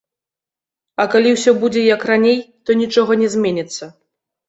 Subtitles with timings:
[1.03, 3.83] А калі ўсё будзе як раней, то нічога не зменіцца.